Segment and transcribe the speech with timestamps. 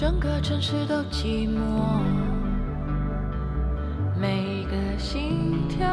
[0.00, 1.58] 整个城市都寂寞，
[4.16, 5.88] 每个心跳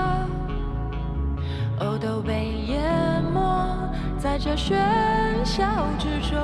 [1.80, 4.76] 哦都被淹没在这喧
[5.44, 5.66] 嚣
[5.98, 6.40] 之中，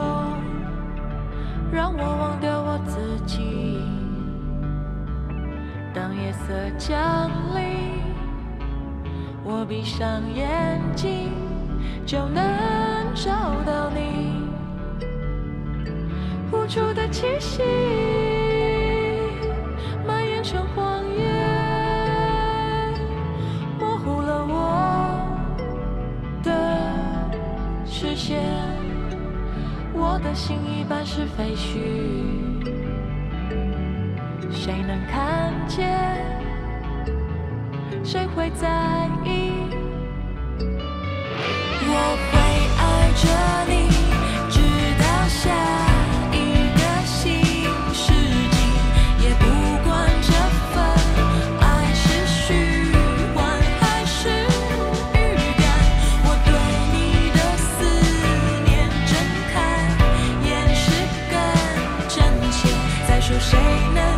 [1.72, 3.78] 让我忘掉我自己。
[5.94, 8.02] 当夜色降临，
[9.44, 11.30] 我闭上眼睛
[12.08, 12.44] 就能
[13.14, 13.30] 找
[13.64, 14.41] 到你。
[16.52, 17.62] 无助的气息
[20.06, 21.26] 蔓延成荒野，
[23.80, 25.26] 模糊了我
[26.44, 26.52] 的
[27.86, 28.42] 视线。
[29.94, 31.80] 我的心一半是废墟，
[34.52, 35.90] 谁能看见？
[38.04, 39.54] 谁会在意？
[41.88, 41.94] 我
[42.28, 42.32] 会
[42.78, 42.82] 爱
[43.16, 43.24] 着
[43.72, 43.74] 你，
[63.72, 64.11] 再说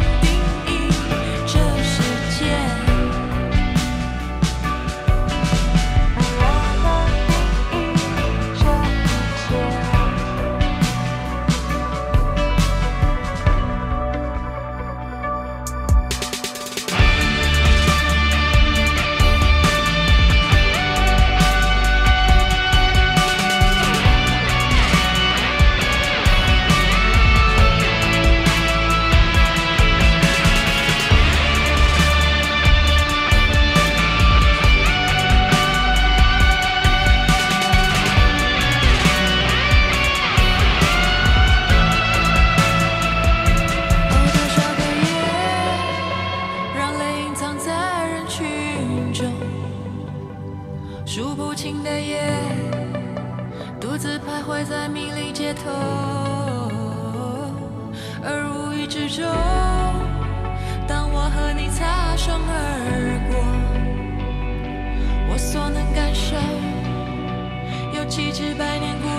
[68.13, 69.12] 有几只百年孤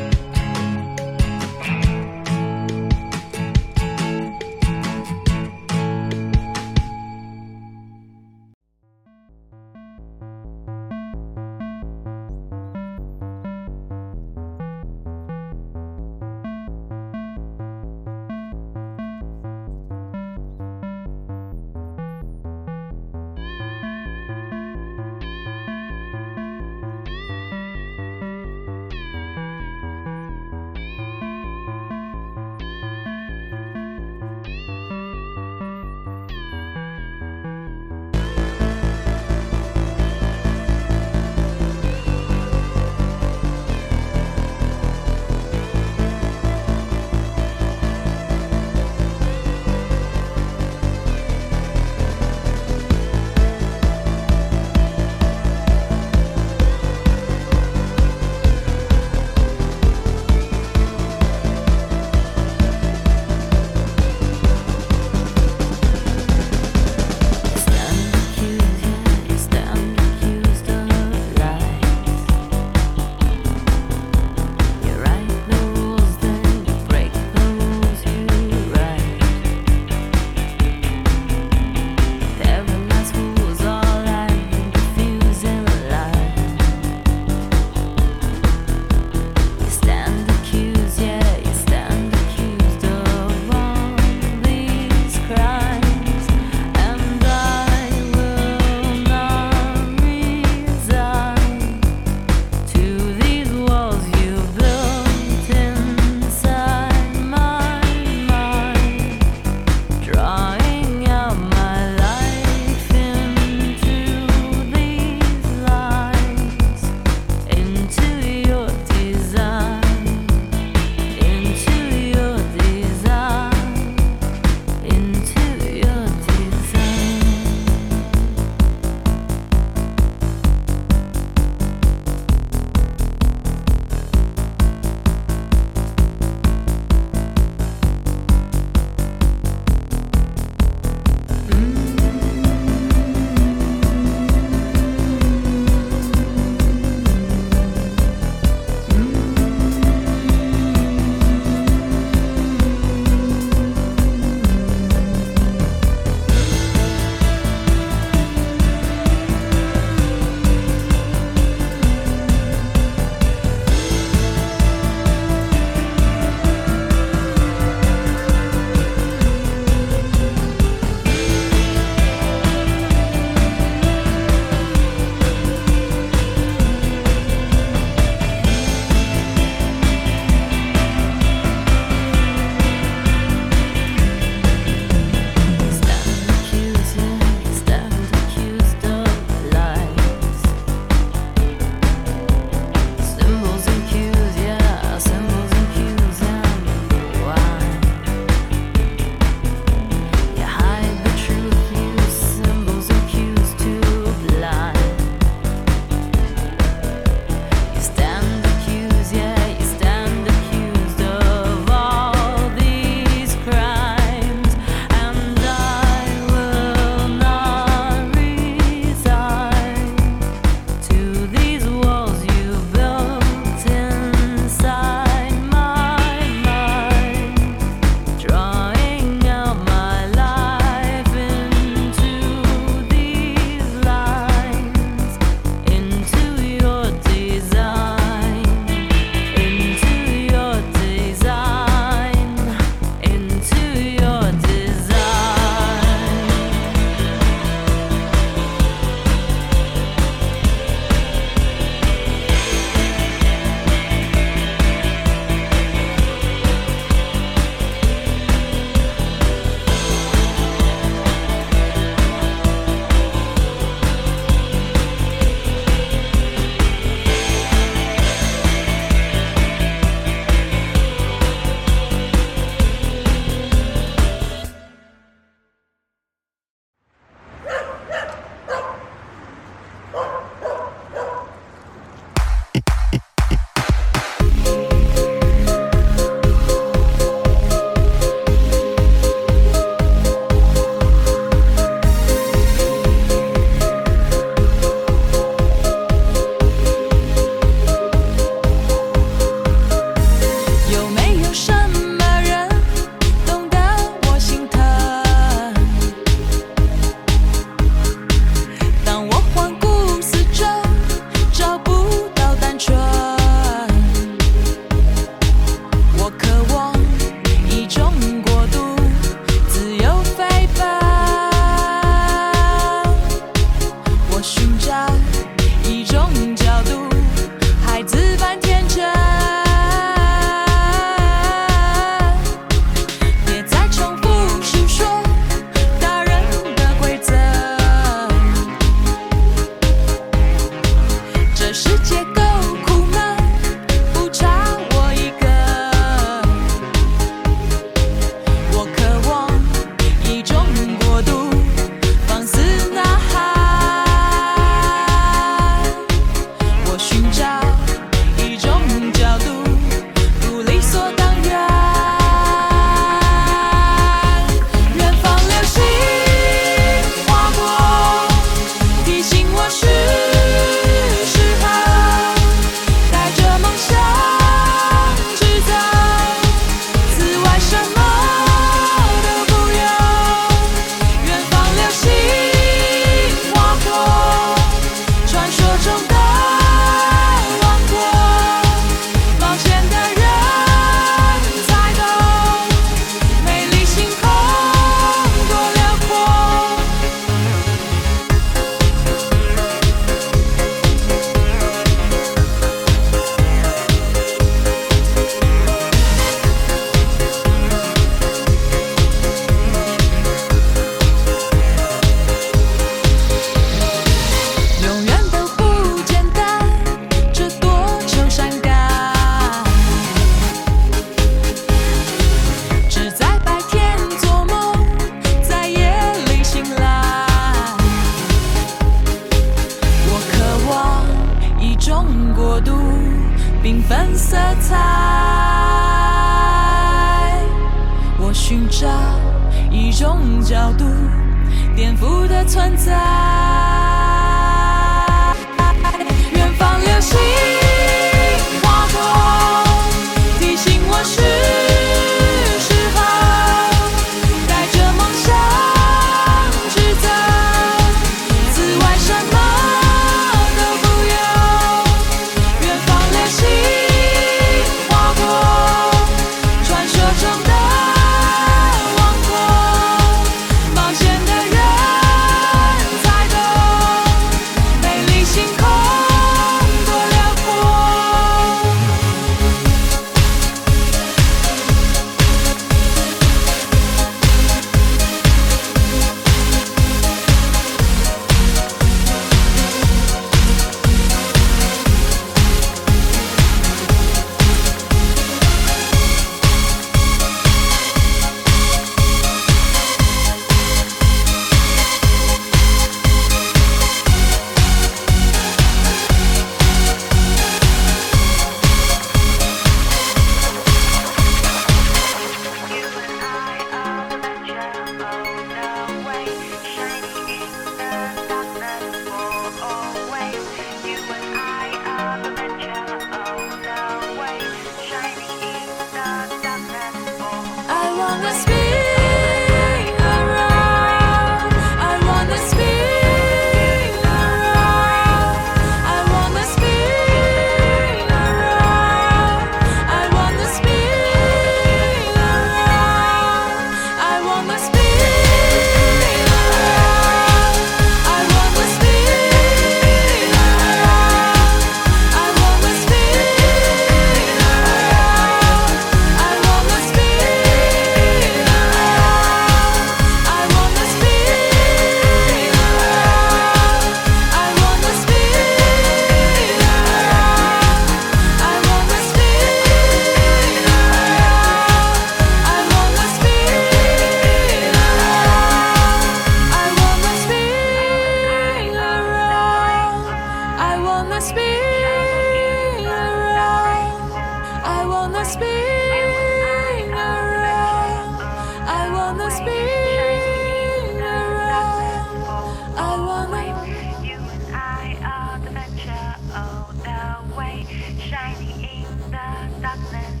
[596.14, 599.08] all away，shining in the
[599.40, 600.00] darkness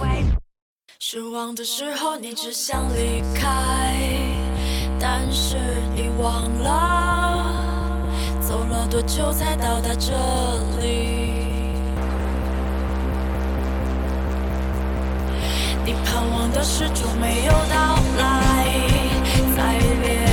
[0.00, 0.24] way
[0.98, 3.96] 失望的时候你只想离开，
[4.98, 5.56] 但是
[5.94, 7.46] 你忘了
[8.40, 10.12] 走了多久才到达这
[10.80, 11.30] 里。
[15.84, 18.66] 你盼望的始终没有到来，
[19.56, 20.29] 再也别。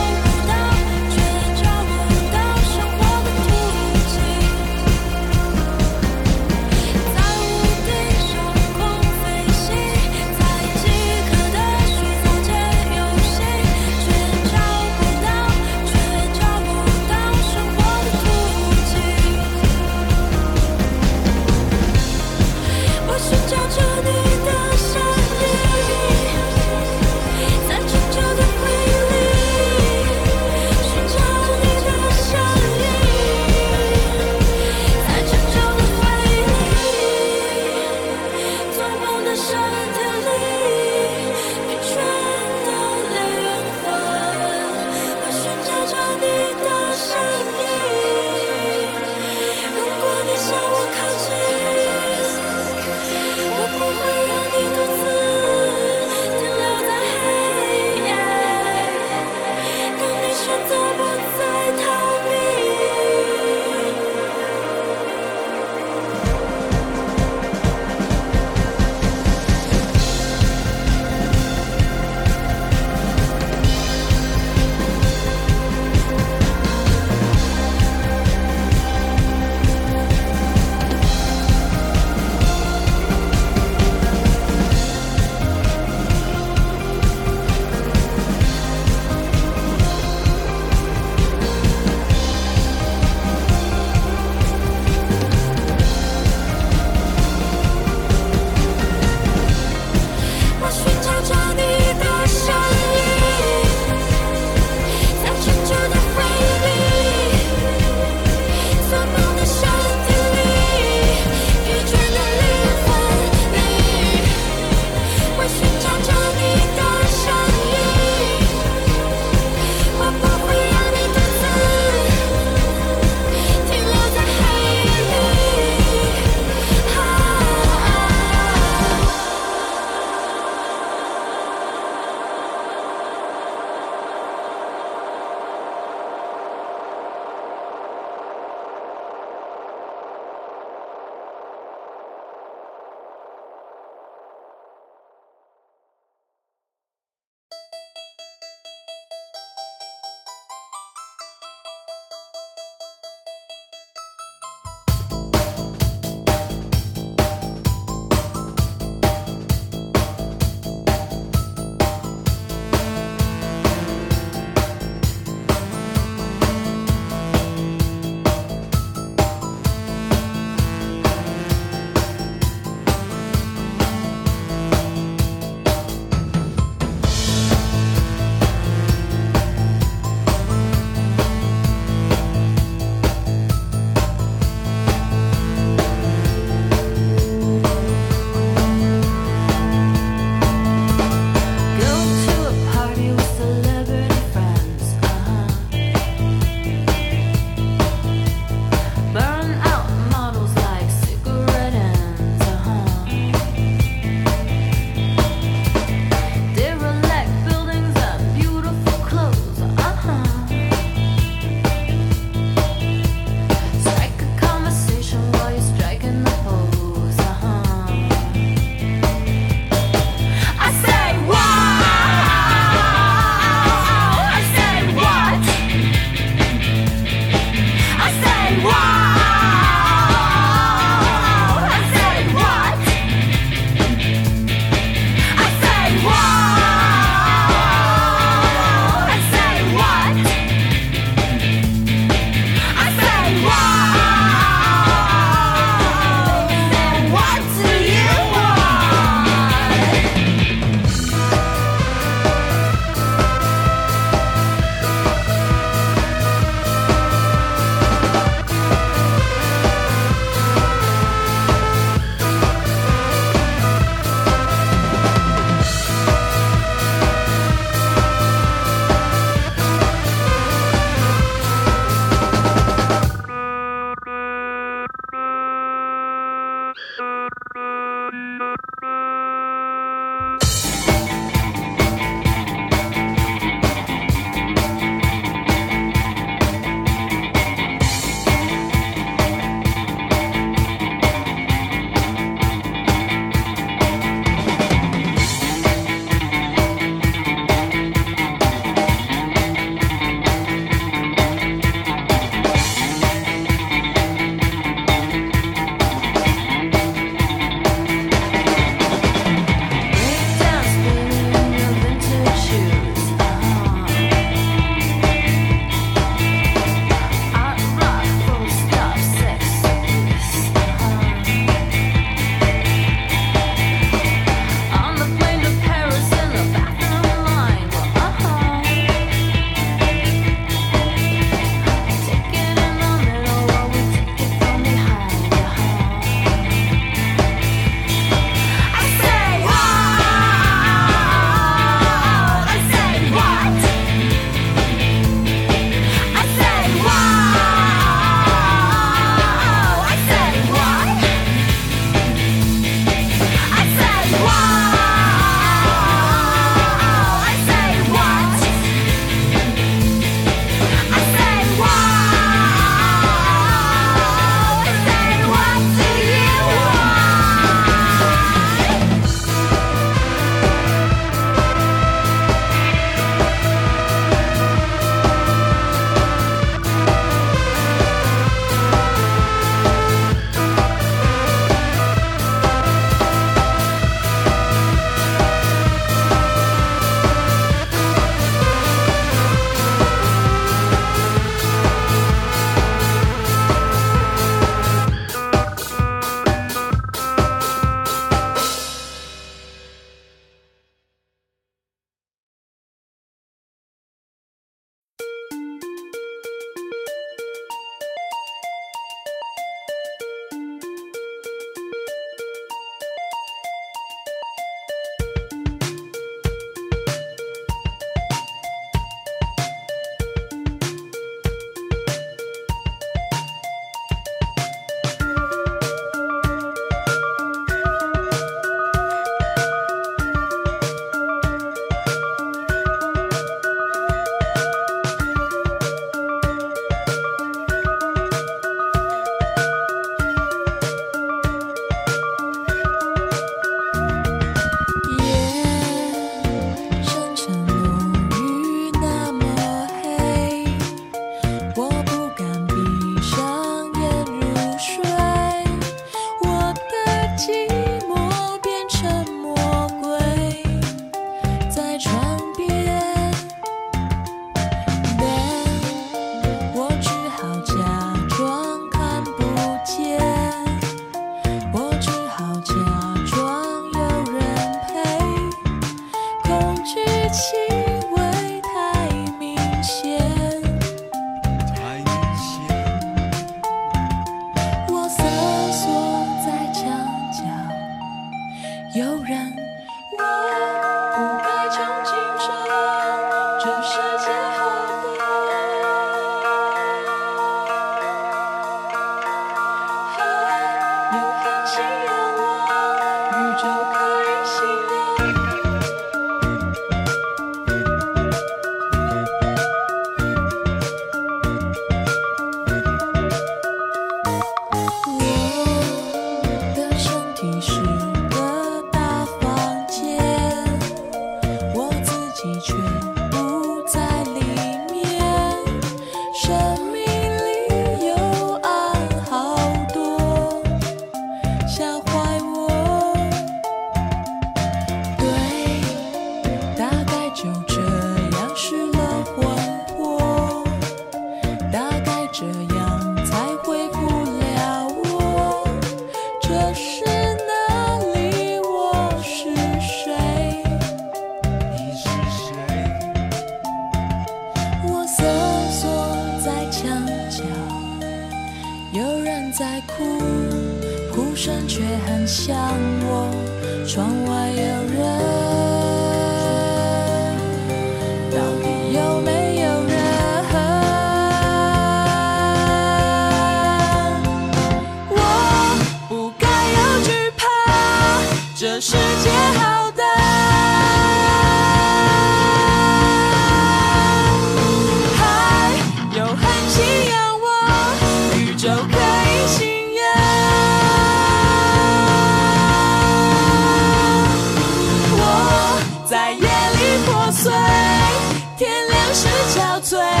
[599.61, 600.00] 醉